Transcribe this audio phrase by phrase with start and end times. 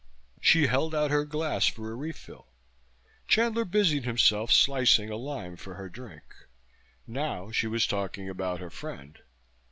[0.39, 2.47] She held out her glass for a refill.
[3.27, 6.23] Chandler busied himself slicing a lime for her drink.
[7.05, 9.19] Now she was talking about her friend.